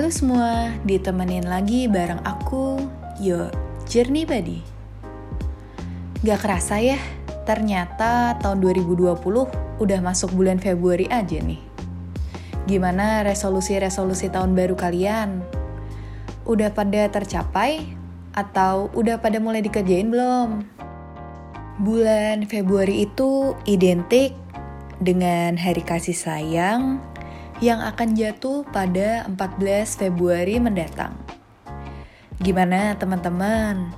[0.00, 2.80] Halo semua, ditemenin lagi bareng aku,
[3.20, 3.52] Yo,
[3.84, 4.64] Journey Buddy.
[6.24, 6.96] Gak kerasa ya,
[7.44, 9.20] ternyata tahun 2020
[9.76, 11.60] udah masuk bulan Februari aja nih.
[12.64, 15.44] Gimana resolusi-resolusi tahun baru kalian?
[16.48, 17.84] Udah pada tercapai?
[18.32, 20.64] Atau udah pada mulai dikerjain belum?
[21.76, 24.32] Bulan Februari itu identik
[24.96, 27.04] dengan hari kasih sayang,
[27.60, 31.12] yang akan jatuh pada 14 Februari mendatang.
[32.40, 33.92] Gimana teman-teman?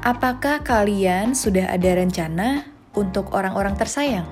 [0.00, 2.64] Apakah kalian sudah ada rencana
[2.96, 4.24] untuk orang-orang tersayang?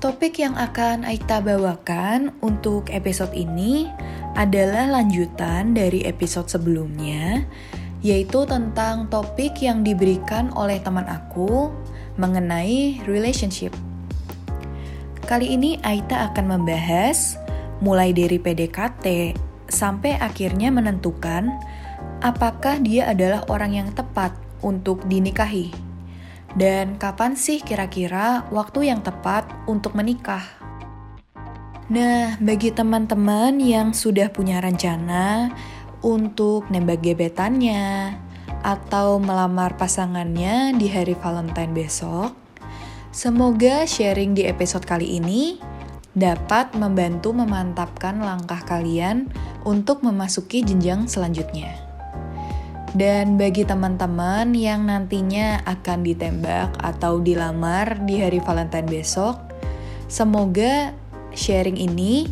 [0.00, 3.88] Topik yang akan Aita bawakan untuk episode ini
[4.36, 7.48] adalah lanjutan dari episode sebelumnya,
[8.04, 11.72] yaitu tentang topik yang diberikan oleh teman aku
[12.20, 13.72] mengenai relationship.
[15.24, 17.39] Kali ini Aita akan membahas
[17.80, 19.36] mulai dari PDKT
[19.68, 21.48] sampai akhirnya menentukan
[22.20, 25.72] apakah dia adalah orang yang tepat untuk dinikahi.
[26.50, 30.42] Dan kapan sih kira-kira waktu yang tepat untuk menikah?
[31.90, 35.50] Nah, bagi teman-teman yang sudah punya rencana
[36.02, 38.14] untuk nembak gebetannya
[38.62, 42.34] atau melamar pasangannya di hari Valentine besok,
[43.10, 45.58] Semoga sharing di episode kali ini
[46.18, 49.30] dapat membantu memantapkan langkah kalian
[49.62, 51.70] untuk memasuki jenjang selanjutnya.
[52.90, 59.38] Dan bagi teman-teman yang nantinya akan ditembak atau dilamar di hari Valentine besok,
[60.10, 60.90] semoga
[61.30, 62.26] sharing ini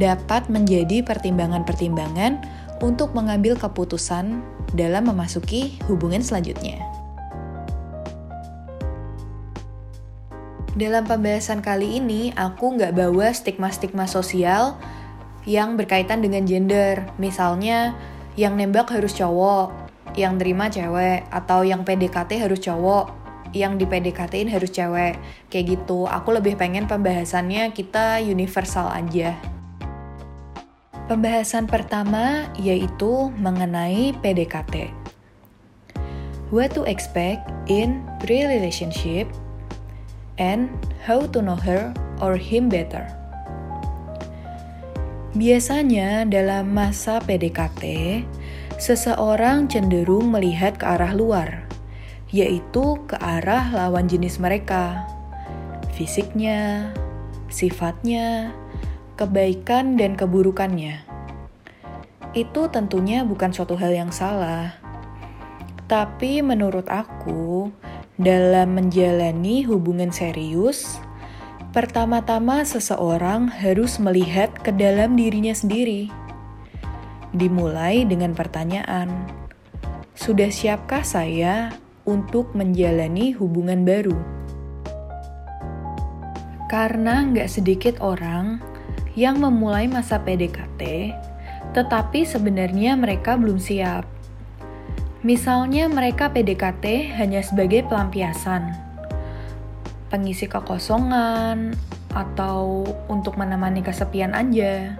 [0.00, 2.40] dapat menjadi pertimbangan-pertimbangan
[2.80, 4.40] untuk mengambil keputusan
[4.72, 6.97] dalam memasuki hubungan selanjutnya.
[10.78, 14.78] Dalam pembahasan kali ini, aku nggak bawa stigma-stigma sosial
[15.42, 17.02] yang berkaitan dengan gender.
[17.18, 17.98] Misalnya,
[18.38, 19.74] yang nembak harus cowok,
[20.14, 23.10] yang terima cewek, atau yang PDKT harus cowok,
[23.50, 25.18] yang di PDKT-in harus cewek.
[25.50, 29.34] Kayak gitu, aku lebih pengen pembahasannya kita universal aja.
[31.10, 34.94] Pembahasan pertama yaitu mengenai PDKT.
[36.54, 39.26] What to expect in pre-relationship
[40.38, 40.70] and
[41.02, 43.06] how to know her or him better.
[45.36, 47.82] Biasanya dalam masa PDKT,
[48.80, 51.68] seseorang cenderung melihat ke arah luar,
[52.32, 55.04] yaitu ke arah lawan jenis mereka,
[55.92, 56.90] fisiknya,
[57.52, 58.54] sifatnya,
[59.18, 61.02] kebaikan dan keburukannya.
[62.32, 64.78] Itu tentunya bukan suatu hal yang salah.
[65.88, 67.72] Tapi menurut aku,
[68.18, 70.98] dalam menjalani hubungan serius,
[71.70, 76.10] pertama-tama seseorang harus melihat ke dalam dirinya sendiri.
[77.30, 79.30] Dimulai dengan pertanyaan,
[80.18, 81.70] "Sudah siapkah saya
[82.02, 84.18] untuk menjalani hubungan baru?"
[86.66, 88.58] Karena nggak sedikit orang
[89.14, 91.14] yang memulai masa PDKT,
[91.70, 94.17] tetapi sebenarnya mereka belum siap
[95.26, 98.70] Misalnya mereka PDKT hanya sebagai pelampiasan,
[100.14, 101.74] pengisi kekosongan,
[102.14, 104.94] atau untuk menemani kesepian aja.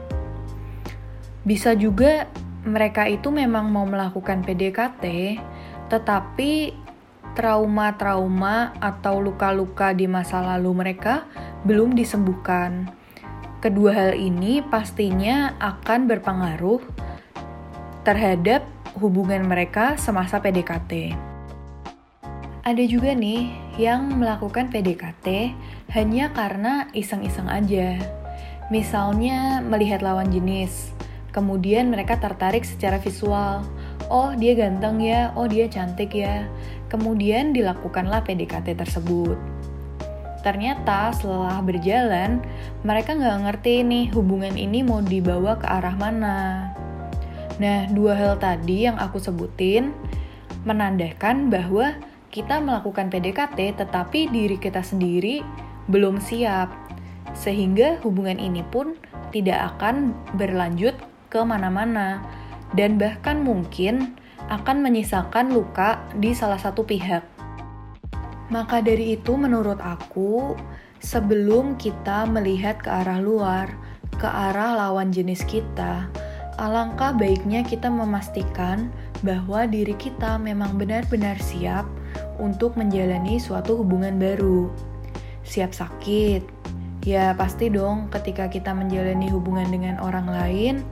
[1.46, 2.26] Bisa juga
[2.66, 5.38] mereka itu memang mau melakukan PDKT,
[5.86, 6.74] tetapi
[7.38, 11.30] trauma-trauma atau luka-luka di masa lalu mereka
[11.62, 12.90] belum disembuhkan.
[13.62, 16.82] Kedua hal ini pastinya akan berpengaruh
[18.02, 21.12] terhadap hubungan mereka semasa PDKT.
[22.68, 23.48] Ada juga nih
[23.80, 25.56] yang melakukan PDKT
[25.96, 27.96] hanya karena iseng-iseng aja.
[28.68, 30.92] Misalnya melihat lawan jenis,
[31.32, 33.64] kemudian mereka tertarik secara visual.
[34.12, 36.44] Oh dia ganteng ya, oh dia cantik ya.
[36.92, 39.36] Kemudian dilakukanlah PDKT tersebut.
[40.44, 42.44] Ternyata setelah berjalan,
[42.84, 46.38] mereka nggak ngerti nih hubungan ini mau dibawa ke arah mana.
[47.58, 49.90] Nah, dua hal tadi yang aku sebutin
[50.62, 51.98] menandakan bahwa
[52.30, 55.42] kita melakukan PDKT tetapi diri kita sendiri
[55.90, 56.70] belum siap.
[57.34, 58.94] Sehingga hubungan ini pun
[59.34, 60.94] tidak akan berlanjut
[61.28, 62.24] ke mana-mana
[62.72, 64.16] dan bahkan mungkin
[64.48, 67.20] akan menyisakan luka di salah satu pihak.
[68.48, 70.56] Maka dari itu menurut aku,
[71.04, 73.68] sebelum kita melihat ke arah luar,
[74.16, 76.08] ke arah lawan jenis kita,
[76.58, 78.90] alangkah baiknya kita memastikan
[79.22, 81.86] bahwa diri kita memang benar-benar siap
[82.42, 84.68] untuk menjalani suatu hubungan baru.
[85.46, 86.42] Siap sakit,
[87.06, 90.84] ya pasti dong ketika kita menjalani hubungan dengan orang lain,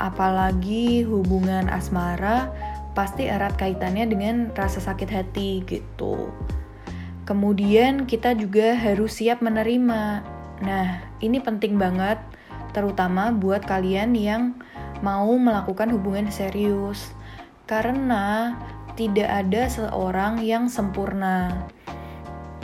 [0.00, 2.48] Apalagi hubungan asmara
[2.96, 6.32] pasti erat kaitannya dengan rasa sakit hati gitu.
[7.28, 10.24] Kemudian kita juga harus siap menerima.
[10.64, 10.88] Nah,
[11.20, 12.16] ini penting banget
[12.70, 14.58] terutama buat kalian yang
[15.00, 17.12] mau melakukan hubungan serius.
[17.66, 18.58] Karena
[18.98, 21.68] tidak ada seorang yang sempurna.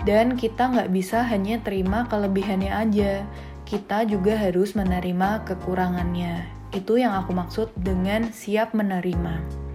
[0.07, 3.27] Dan kita nggak bisa hanya terima kelebihannya aja.
[3.67, 6.47] Kita juga harus menerima kekurangannya.
[6.71, 9.67] Itu yang aku maksud dengan siap menerima.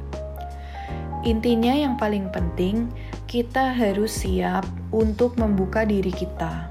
[1.28, 2.90] Intinya yang paling penting,
[3.28, 4.64] kita harus siap
[4.96, 6.71] untuk membuka diri kita.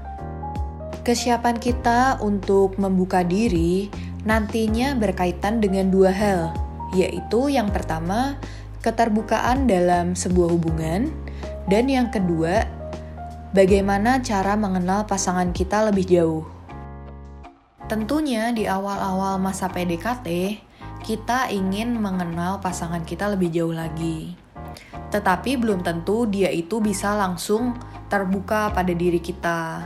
[1.01, 3.89] Kesiapan kita untuk membuka diri
[4.21, 6.53] nantinya berkaitan dengan dua hal,
[6.93, 8.37] yaitu yang pertama,
[8.85, 11.09] keterbukaan dalam sebuah hubungan,
[11.65, 12.69] dan yang kedua,
[13.49, 16.45] bagaimana cara mengenal pasangan kita lebih jauh.
[17.89, 20.61] Tentunya di awal-awal masa PDKT,
[21.01, 24.37] kita ingin mengenal pasangan kita lebih jauh lagi.
[25.09, 27.73] Tetapi belum tentu dia itu bisa langsung
[28.05, 29.81] terbuka pada diri kita.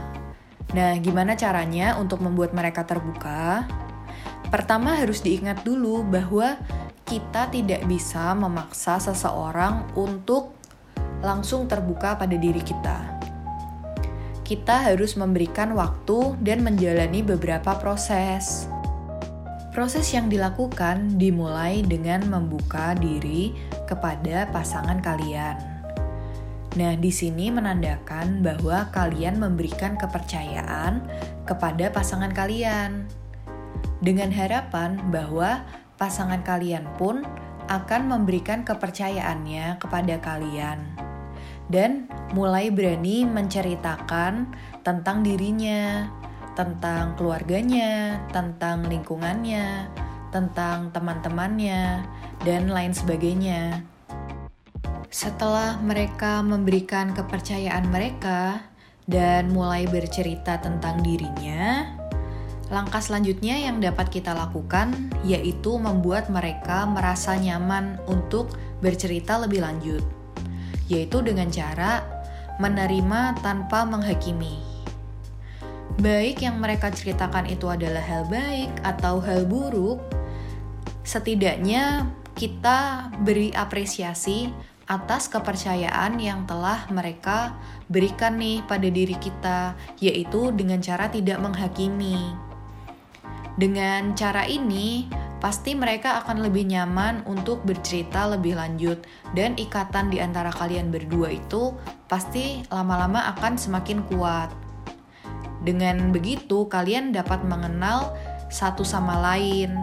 [0.73, 3.67] Nah, gimana caranya untuk membuat mereka terbuka?
[4.49, 6.57] Pertama harus diingat dulu bahwa
[7.05, 10.57] kita tidak bisa memaksa seseorang untuk
[11.21, 13.15] langsung terbuka pada diri kita
[14.45, 18.69] kita harus memberikan waktu dan menjalani beberapa proses.
[19.73, 23.51] Proses yang dilakukan dimulai dengan membuka diri
[23.89, 25.74] kepada pasangan kalian.
[26.75, 30.99] Nah, di sini menandakan bahwa kalian memberikan kepercayaan
[31.47, 33.07] kepada pasangan kalian,
[34.03, 35.63] dengan harapan bahwa
[35.95, 37.23] pasangan kalian pun
[37.71, 41.05] akan memberikan kepercayaannya kepada kalian
[41.65, 42.05] dan
[42.37, 44.53] mulai berani menceritakan
[44.85, 46.05] tentang dirinya,
[46.53, 49.89] tentang keluarganya, tentang lingkungannya,
[50.29, 52.05] tentang teman-temannya,
[52.45, 53.81] dan lain sebagainya.
[55.15, 58.67] Setelah mereka memberikan kepercayaan mereka
[59.07, 61.87] dan mulai bercerita tentang dirinya,
[62.67, 64.91] langkah selanjutnya yang dapat kita lakukan
[65.23, 70.03] yaitu membuat mereka merasa nyaman untuk bercerita lebih lanjut
[70.91, 72.03] yaitu dengan cara
[72.59, 74.59] menerima tanpa menghakimi.
[76.03, 80.03] Baik yang mereka ceritakan itu adalah hal baik atau hal buruk,
[81.07, 82.03] setidaknya
[82.35, 87.57] kita beri apresiasi atas kepercayaan yang telah mereka
[87.89, 92.33] berikan nih pada diri kita, yaitu dengan cara tidak menghakimi.
[93.55, 95.09] Dengan cara ini,
[95.39, 98.99] pasti mereka akan lebih nyaman untuk bercerita lebih lanjut
[99.37, 101.71] dan ikatan di antara kalian berdua itu
[102.09, 104.49] pasti lama-lama akan semakin kuat.
[105.65, 108.13] Dengan begitu, kalian dapat mengenal
[108.53, 109.73] satu sama lain.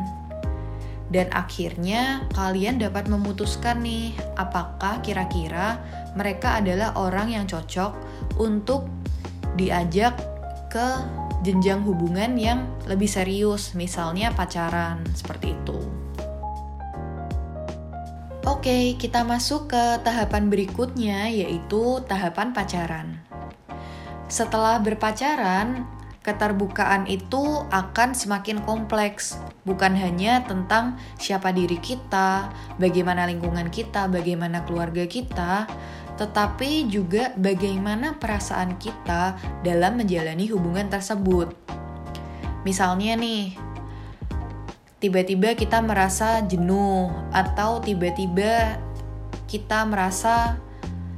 [1.13, 5.77] Dan akhirnya kalian dapat memutuskan nih, apakah kira-kira
[6.17, 7.93] mereka adalah orang yang cocok
[8.41, 8.89] untuk
[9.61, 10.17] diajak
[10.73, 10.89] ke
[11.45, 15.77] jenjang hubungan yang lebih serius, misalnya pacaran, seperti itu.
[18.49, 23.21] Oke, kita masuk ke tahapan berikutnya, yaitu tahapan pacaran.
[24.33, 25.85] Setelah berpacaran,
[26.23, 32.47] keterbukaan itu akan semakin kompleks, bukan hanya tentang siapa diri kita,
[32.79, 35.67] bagaimana lingkungan kita, bagaimana keluarga kita,
[36.15, 39.35] tetapi juga bagaimana perasaan kita
[39.67, 41.51] dalam menjalani hubungan tersebut.
[42.63, 43.59] Misalnya nih,
[45.03, 48.79] tiba-tiba kita merasa jenuh atau tiba-tiba
[49.51, 50.63] kita merasa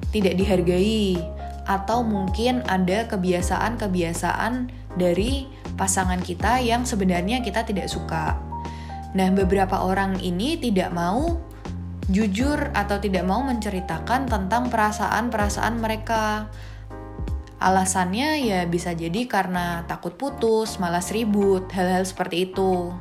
[0.08, 1.20] tidak dihargai
[1.68, 8.39] atau mungkin ada kebiasaan-kebiasaan dari pasangan kita yang sebenarnya kita tidak suka.
[9.15, 11.39] Nah, beberapa orang ini tidak mau
[12.11, 16.51] jujur atau tidak mau menceritakan tentang perasaan-perasaan mereka.
[17.63, 22.93] Alasannya ya bisa jadi karena takut putus, malas ribut, hal-hal seperti itu.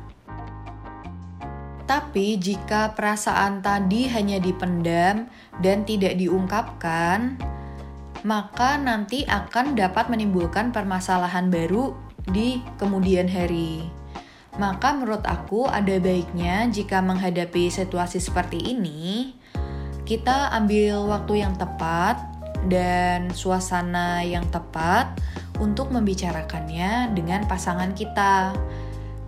[1.84, 5.28] Tapi jika perasaan tadi hanya dipendam
[5.60, 7.36] dan tidak diungkapkan,
[8.24, 11.92] maka nanti akan dapat menimbulkan permasalahan baru
[12.24, 13.84] di kemudian hari.
[14.56, 19.36] Maka menurut aku ada baiknya jika menghadapi situasi seperti ini,
[20.08, 22.16] kita ambil waktu yang tepat
[22.72, 25.20] dan suasana yang tepat
[25.60, 28.56] untuk membicarakannya dengan pasangan kita.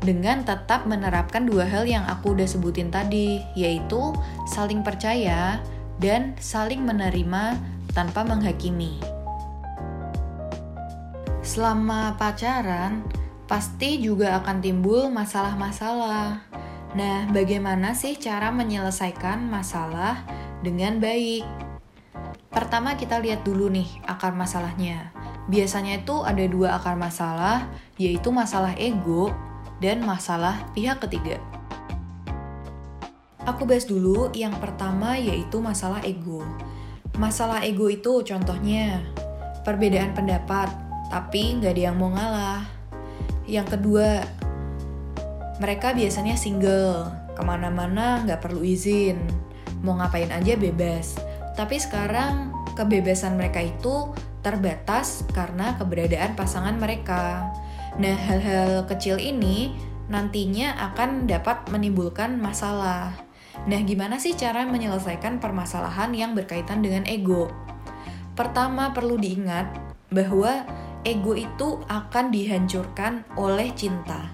[0.01, 4.15] Dengan tetap menerapkan dua hal yang aku udah sebutin tadi, yaitu
[4.47, 5.59] saling percaya
[5.99, 7.59] dan saling menerima
[7.97, 9.01] tanpa menghakimi.
[11.41, 13.01] Selama pacaran,
[13.49, 16.45] pasti juga akan timbul masalah-masalah.
[16.93, 20.21] Nah, bagaimana sih cara menyelesaikan masalah
[20.61, 21.49] dengan baik?
[22.53, 25.17] Pertama kita lihat dulu nih akar masalahnya.
[25.49, 27.65] Biasanya itu ada dua akar masalah,
[27.97, 29.33] yaitu masalah ego
[29.81, 31.41] dan masalah pihak ketiga.
[33.47, 36.43] Aku bahas dulu yang pertama yaitu masalah ego.
[37.17, 39.01] Masalah ego itu contohnya
[39.65, 40.69] perbedaan pendapat,
[41.09, 42.63] tapi nggak ada yang mau ngalah.
[43.49, 44.21] Yang kedua,
[45.57, 49.17] mereka biasanya single, ke mana-mana nggak perlu izin,
[49.81, 51.17] mau ngapain aja bebas.
[51.57, 54.13] Tapi sekarang kebebasan mereka itu
[54.45, 57.49] terbatas karena keberadaan pasangan mereka.
[57.97, 59.73] Nah, hal-hal kecil ini
[60.13, 63.26] nantinya akan dapat menimbulkan masalah.
[63.65, 67.49] Nah, gimana sih cara menyelesaikan permasalahan yang berkaitan dengan ego?
[68.37, 69.73] Pertama, perlu diingat
[70.13, 70.69] bahwa
[71.09, 74.29] ego itu akan dihancurkan oleh cinta.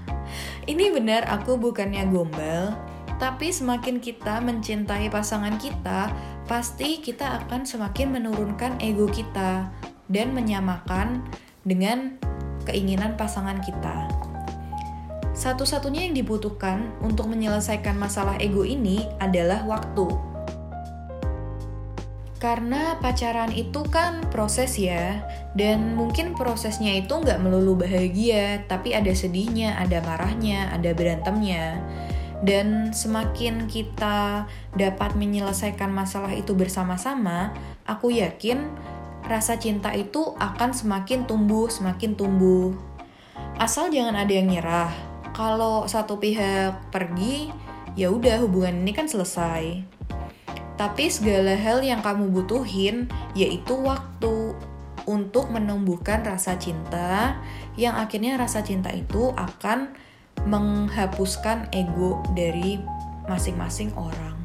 [0.67, 2.75] Ini benar, aku bukannya gombal,
[3.23, 6.11] tapi semakin kita mencintai pasangan kita,
[6.51, 9.71] pasti kita akan semakin menurunkan ego kita
[10.11, 11.23] dan menyamakan
[11.63, 12.19] dengan
[12.67, 14.22] keinginan pasangan kita.
[15.33, 20.09] Satu-satunya yang dibutuhkan untuk menyelesaikan masalah ego ini adalah waktu.
[22.37, 25.23] Karena pacaran itu kan proses ya,
[25.55, 31.79] dan mungkin prosesnya itu nggak melulu bahagia, tapi ada sedihnya, ada marahnya, ada berantemnya
[32.43, 37.55] dan semakin kita dapat menyelesaikan masalah itu bersama-sama,
[37.87, 38.67] aku yakin
[39.23, 42.75] rasa cinta itu akan semakin tumbuh, semakin tumbuh.
[43.63, 45.12] Asal jangan ada yang nyerah.
[45.33, 47.49] Kalau satu pihak pergi,
[47.97, 49.81] ya udah hubungan ini kan selesai.
[50.77, 54.53] Tapi segala hal yang kamu butuhin yaitu waktu
[55.09, 57.41] untuk menumbuhkan rasa cinta
[57.81, 59.97] yang akhirnya rasa cinta itu akan
[60.45, 62.77] menghapuskan ego dari
[63.25, 64.37] masing-masing orang.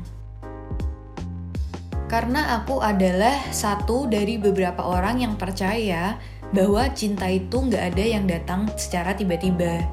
[2.07, 6.15] Karena aku adalah satu dari beberapa orang yang percaya
[6.55, 9.83] bahwa cinta itu nggak ada yang datang secara tiba-tiba.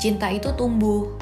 [0.00, 1.12] Cinta itu tumbuh.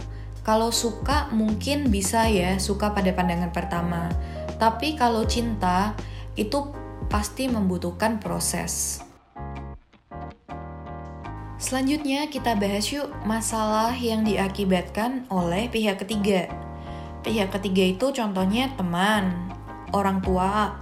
[0.46, 4.06] Kalau suka mungkin bisa ya suka pada pandangan pertama.
[4.54, 5.98] Tapi kalau cinta
[6.38, 6.70] itu
[7.10, 9.02] pasti membutuhkan proses.
[11.58, 16.46] Selanjutnya kita bahas yuk masalah yang diakibatkan oleh pihak ketiga.
[17.26, 19.50] Pihak ketiga itu contohnya teman,
[19.90, 20.78] orang tua,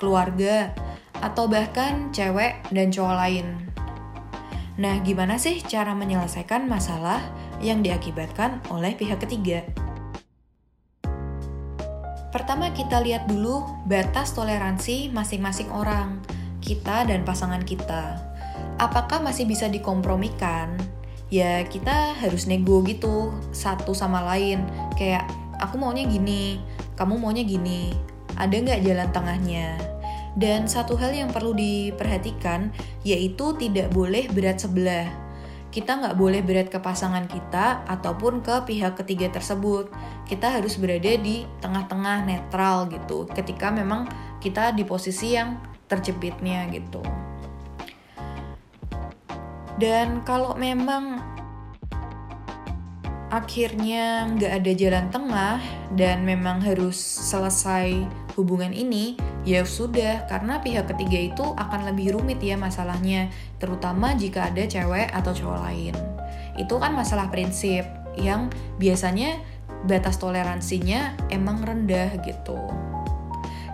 [0.00, 0.72] keluarga,
[1.20, 3.46] atau bahkan cewek dan cowok lain.
[4.74, 7.22] Nah, gimana sih cara menyelesaikan masalah
[7.62, 9.62] yang diakibatkan oleh pihak ketiga?
[12.34, 16.18] Pertama, kita lihat dulu batas toleransi masing-masing orang,
[16.58, 18.34] kita dan pasangan kita
[18.78, 20.74] apakah masih bisa dikompromikan?
[21.32, 24.62] Ya kita harus nego gitu satu sama lain.
[24.94, 25.26] Kayak
[25.58, 26.62] aku maunya gini,
[26.94, 27.94] kamu maunya gini.
[28.34, 29.93] Ada nggak jalan tengahnya?
[30.34, 32.74] Dan satu hal yang perlu diperhatikan
[33.06, 35.06] yaitu tidak boleh berat sebelah.
[35.70, 39.90] Kita nggak boleh berat ke pasangan kita ataupun ke pihak ketiga tersebut.
[40.26, 43.26] Kita harus berada di tengah-tengah netral gitu.
[43.30, 44.06] Ketika memang
[44.38, 45.58] kita di posisi yang
[45.90, 47.02] terjepitnya gitu.
[49.74, 51.18] Dan kalau memang
[53.34, 55.58] akhirnya nggak ada jalan tengah
[55.98, 59.14] dan memang harus selesai hubungan ini,
[59.46, 63.30] ya sudah, karena pihak ketiga itu akan lebih rumit ya masalahnya,
[63.62, 65.94] terutama jika ada cewek atau cowok lain.
[66.58, 67.86] Itu kan masalah prinsip
[68.18, 69.38] yang biasanya
[69.84, 72.56] batas toleransinya emang rendah gitu.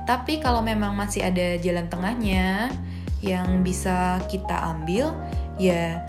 [0.09, 2.73] Tapi kalau memang masih ada jalan tengahnya
[3.23, 5.15] yang bisa kita ambil,
[5.61, 6.03] ya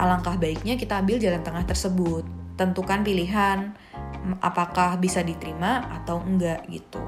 [0.00, 2.24] alangkah baiknya kita ambil jalan tengah tersebut.
[2.56, 3.76] Tentukan pilihan
[4.40, 6.98] apakah bisa diterima atau enggak gitu.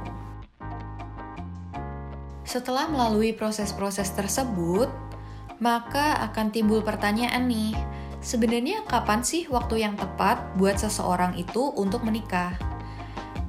[2.49, 4.89] Setelah melalui proses-proses tersebut,
[5.61, 7.77] maka akan timbul pertanyaan nih,
[8.25, 12.57] sebenarnya kapan sih waktu yang tepat buat seseorang itu untuk menikah?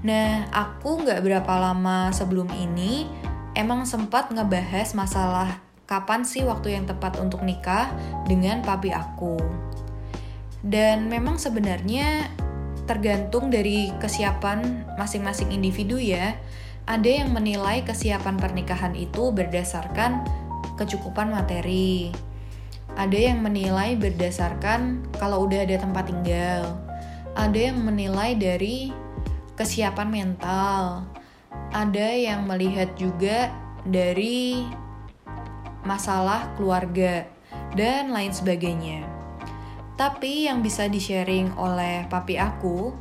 [0.03, 3.07] Nah, aku nggak berapa lama sebelum ini
[3.55, 7.87] emang sempat ngebahas masalah kapan sih waktu yang tepat untuk nikah
[8.27, 9.39] dengan papi aku.
[10.59, 12.27] Dan memang sebenarnya
[12.83, 16.35] tergantung dari kesiapan masing-masing individu ya.
[16.85, 20.23] Ada yang menilai kesiapan pernikahan itu berdasarkan
[20.79, 22.13] kecukupan materi.
[22.95, 26.77] Ada yang menilai berdasarkan kalau udah ada tempat tinggal.
[27.35, 28.91] Ada yang menilai dari
[29.59, 31.07] kesiapan mental.
[31.75, 33.53] Ada yang melihat juga
[33.85, 34.65] dari
[35.85, 37.25] masalah keluarga,
[37.77, 39.05] dan lain sebagainya.
[39.99, 42.95] Tapi yang bisa di-sharing oleh papi aku,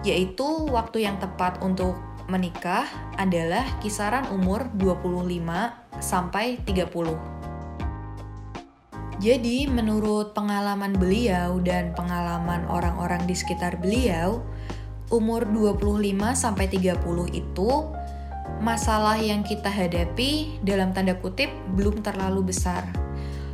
[0.00, 1.94] yaitu waktu yang tepat untuk
[2.30, 2.86] menikah
[3.18, 7.18] adalah kisaran umur 25 sampai 30.
[9.20, 14.40] Jadi, menurut pengalaman beliau dan pengalaman orang-orang di sekitar beliau,
[15.12, 17.70] umur 25 sampai 30 itu
[18.64, 22.86] masalah yang kita hadapi dalam tanda kutip belum terlalu besar.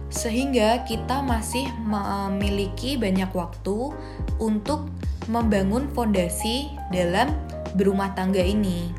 [0.07, 3.91] Sehingga kita masih memiliki banyak waktu
[4.39, 4.87] untuk
[5.27, 7.35] membangun fondasi dalam
[7.77, 8.91] berumah tangga ini.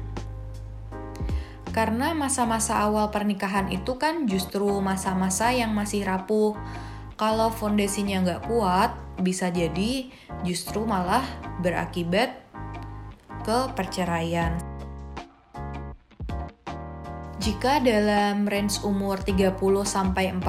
[1.73, 6.57] Karena masa-masa awal pernikahan itu kan justru masa-masa yang masih rapuh.
[7.17, 10.09] Kalau fondasinya nggak kuat, bisa jadi
[10.45, 11.25] justru malah
[11.61, 12.37] berakibat
[13.41, 14.57] ke perceraian.
[17.47, 19.55] Jika dalam range umur 30
[19.87, 20.43] sampai 40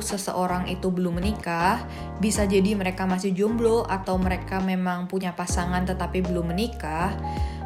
[0.00, 1.84] seseorang itu belum menikah,
[2.16, 7.12] bisa jadi mereka masih jomblo atau mereka memang punya pasangan tetapi belum menikah,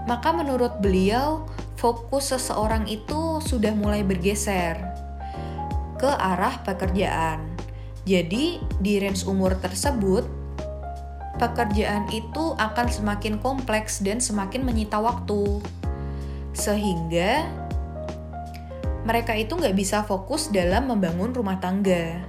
[0.04, 1.48] maka menurut beliau
[1.80, 4.80] fokus seseorang itu sudah mulai bergeser
[6.00, 7.44] ke arah pekerjaan.
[8.04, 10.28] Jadi, di range umur tersebut,
[11.40, 15.64] pekerjaan itu akan semakin kompleks dan semakin menyita waktu.
[16.52, 17.48] Sehingga
[19.08, 22.20] mereka itu nggak bisa fokus dalam membangun rumah tangga.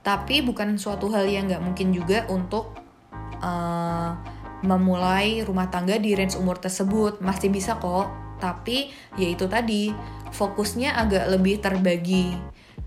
[0.00, 2.72] Tapi bukan suatu hal yang nggak mungkin juga untuk
[3.44, 4.16] uh,
[4.62, 7.20] memulai rumah tangga di range umur tersebut.
[7.24, 8.08] Masih bisa kok,
[8.40, 9.92] tapi ya itu tadi,
[10.32, 12.34] fokusnya agak lebih terbagi.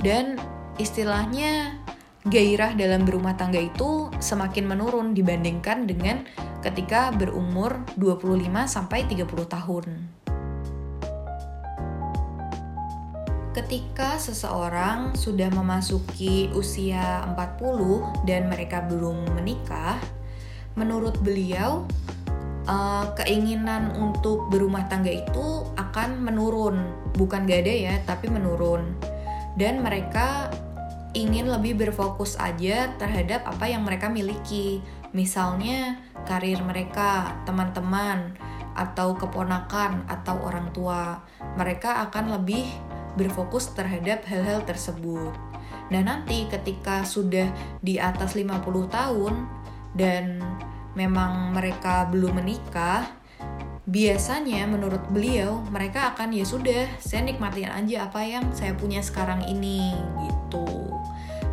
[0.01, 0.37] Dan
[0.81, 1.83] istilahnya
[2.23, 6.23] gairah dalam berumah tangga itu semakin menurun dibandingkan dengan
[6.63, 9.85] ketika berumur 25 sampai 30 tahun.
[13.53, 20.01] Ketika seseorang sudah memasuki usia 40 dan mereka belum menikah,
[20.73, 21.85] menurut beliau
[22.67, 28.95] uh, keinginan untuk berumah tangga itu akan menurun, bukan gak ada ya, tapi menurun.
[29.53, 30.49] Dan mereka
[31.13, 34.81] ingin lebih berfokus aja terhadap apa yang mereka miliki.
[35.13, 38.33] Misalnya karir mereka, teman-teman,
[38.73, 41.21] atau keponakan atau orang tua.
[41.53, 42.65] Mereka akan lebih
[43.13, 45.29] berfokus terhadap hal-hal tersebut.
[45.93, 47.53] Nah, nanti ketika sudah
[47.85, 49.33] di atas 50 tahun
[49.93, 50.41] dan
[50.93, 53.09] memang mereka belum menikah,
[53.83, 59.43] biasanya menurut beliau mereka akan ya sudah, saya nikmatin aja apa yang saya punya sekarang
[59.45, 59.93] ini
[60.25, 60.93] gitu.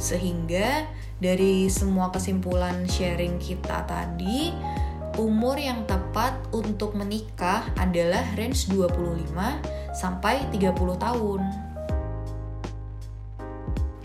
[0.01, 0.89] Sehingga
[1.21, 4.57] dari semua kesimpulan sharing kita tadi,
[5.21, 9.37] umur yang tepat untuk menikah adalah range 25
[9.93, 11.41] sampai 30 tahun.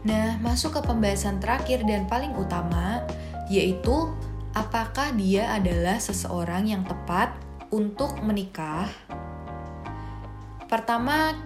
[0.06, 3.02] Nah, masuk ke pembahasan terakhir dan paling utama,
[3.52, 4.12] yaitu
[4.56, 7.34] apakah dia adalah seseorang yang tepat
[7.70, 8.90] untuk menikah?
[10.66, 11.38] Pertama,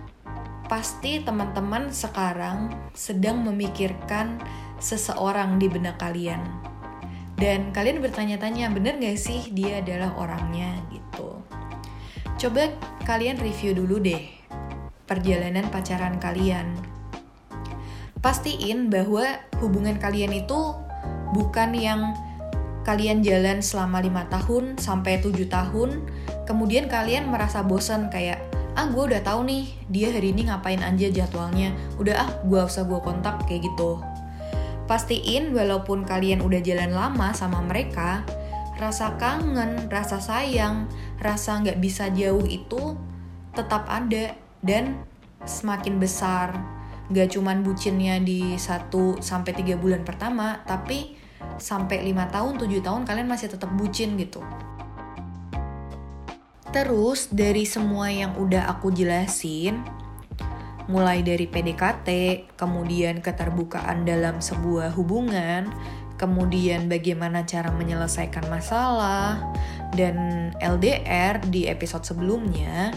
[0.72, 4.40] pasti teman-teman sekarang sedang memikirkan
[4.80, 6.40] seseorang di benak kalian.
[7.40, 11.40] Dan kalian bertanya-tanya, bener gak sih dia adalah orangnya gitu?
[12.40, 12.72] Coba
[13.04, 14.40] kalian review dulu deh
[15.10, 16.78] perjalanan pacaran kalian.
[18.22, 20.76] Pastiin bahwa hubungan kalian itu
[21.36, 22.14] bukan yang
[22.88, 26.10] kalian jalan selama lima tahun sampai tujuh tahun,
[26.50, 28.42] kemudian kalian merasa bosan kayak
[28.74, 32.88] ah gue udah tahu nih dia hari ini ngapain aja jadwalnya, udah ah gue usah
[32.88, 34.00] gue kontak kayak gitu.
[34.90, 38.26] Pastiin walaupun kalian udah jalan lama sama mereka,
[38.82, 40.90] rasa kangen, rasa sayang,
[41.22, 42.98] rasa nggak bisa jauh itu
[43.54, 44.34] tetap ada
[44.66, 45.04] dan
[45.46, 46.79] semakin besar.
[47.10, 51.18] Gak cuman bucinnya di 1 sampai 3 bulan pertama, tapi
[51.58, 54.46] sampai 5 tahun, 7 tahun kalian masih tetap bucin gitu.
[56.70, 59.82] Terus dari semua yang udah aku jelasin,
[60.86, 62.10] mulai dari PDKT,
[62.54, 65.70] kemudian keterbukaan dalam sebuah hubungan,
[66.22, 69.42] kemudian bagaimana cara menyelesaikan masalah,
[69.98, 72.94] dan LDR di episode sebelumnya,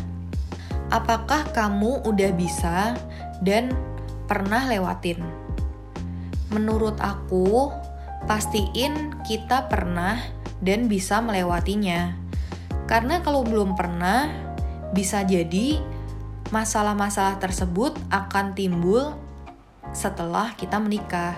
[0.92, 2.92] apakah kamu udah bisa
[3.40, 3.72] dan
[4.26, 5.22] pernah lewatin?
[6.52, 7.72] Menurut aku,
[8.28, 10.20] pastiin kita pernah
[10.62, 12.14] dan bisa melewatinya.
[12.87, 14.28] Karena kalau belum pernah,
[14.92, 15.80] bisa jadi
[16.52, 19.16] masalah-masalah tersebut akan timbul
[19.96, 21.35] setelah kita menikah.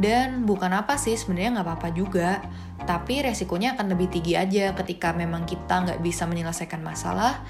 [0.00, 2.40] Dan bukan apa sih, sebenarnya nggak apa-apa juga.
[2.84, 7.44] Tapi resikonya akan lebih tinggi aja ketika memang kita nggak bisa menyelesaikan masalah.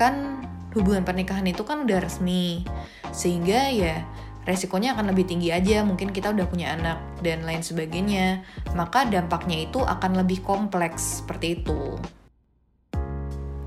[0.00, 0.40] Kan
[0.72, 2.64] hubungan pernikahan itu kan udah resmi.
[3.12, 4.00] Sehingga ya
[4.48, 5.84] resikonya akan lebih tinggi aja.
[5.84, 8.40] Mungkin kita udah punya anak dan lain sebagainya.
[8.72, 12.00] Maka dampaknya itu akan lebih kompleks seperti itu.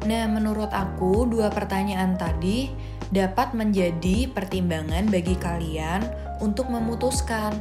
[0.09, 2.73] Nah, menurut aku, dua pertanyaan tadi
[3.13, 6.01] dapat menjadi pertimbangan bagi kalian
[6.41, 7.55] untuk memutuskan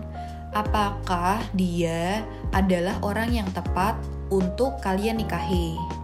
[0.52, 3.96] apakah dia adalah orang yang tepat
[4.28, 6.01] untuk kalian nikahi.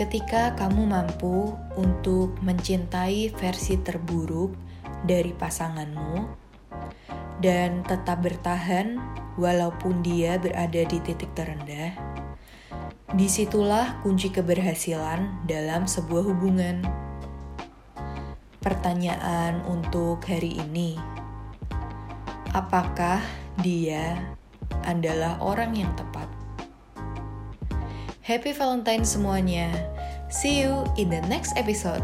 [0.00, 4.56] Ketika kamu mampu untuk mencintai versi terburuk
[5.04, 6.24] dari pasanganmu
[7.44, 8.96] dan tetap bertahan
[9.36, 11.92] walaupun dia berada di titik terendah,
[13.12, 16.80] di situlah kunci keberhasilan dalam sebuah hubungan.
[18.64, 20.96] Pertanyaan untuk hari ini:
[22.56, 23.20] apakah
[23.60, 24.16] dia
[24.88, 26.39] adalah orang yang tepat?
[28.30, 29.74] Happy Valentine semuanya!
[30.30, 31.98] See you in the next episode.